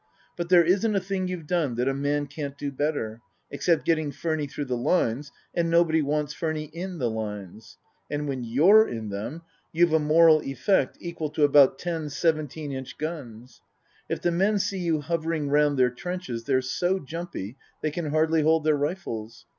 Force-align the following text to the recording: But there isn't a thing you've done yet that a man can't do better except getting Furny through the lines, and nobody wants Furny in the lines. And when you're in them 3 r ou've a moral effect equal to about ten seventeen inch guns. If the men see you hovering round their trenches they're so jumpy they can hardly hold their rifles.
But 0.35 0.49
there 0.49 0.63
isn't 0.65 0.95
a 0.95 0.99
thing 0.99 1.27
you've 1.27 1.45
done 1.45 1.73
yet 1.73 1.75
that 1.77 1.87
a 1.87 1.93
man 1.93 2.25
can't 2.25 2.57
do 2.57 2.71
better 2.71 3.21
except 3.51 3.85
getting 3.85 4.09
Furny 4.09 4.49
through 4.49 4.65
the 4.65 4.75
lines, 4.75 5.31
and 5.53 5.69
nobody 5.69 6.01
wants 6.01 6.33
Furny 6.33 6.71
in 6.73 6.97
the 6.97 7.07
lines. 7.07 7.77
And 8.09 8.27
when 8.27 8.43
you're 8.43 8.87
in 8.87 9.09
them 9.09 9.43
3 9.73 9.81
r 9.81 9.85
ou've 9.85 9.93
a 9.93 9.99
moral 9.99 10.39
effect 10.41 10.97
equal 10.99 11.29
to 11.29 11.43
about 11.43 11.77
ten 11.77 12.09
seventeen 12.09 12.71
inch 12.71 12.97
guns. 12.97 13.61
If 14.09 14.23
the 14.23 14.31
men 14.31 14.57
see 14.57 14.79
you 14.79 15.01
hovering 15.01 15.49
round 15.49 15.77
their 15.77 15.91
trenches 15.91 16.45
they're 16.45 16.63
so 16.63 16.97
jumpy 16.97 17.57
they 17.83 17.91
can 17.91 18.07
hardly 18.09 18.41
hold 18.41 18.63
their 18.63 18.77
rifles. 18.77 19.45